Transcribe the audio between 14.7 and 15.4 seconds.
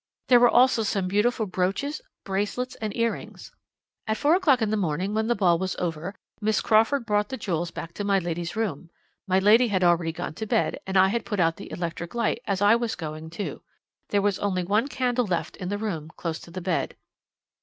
candle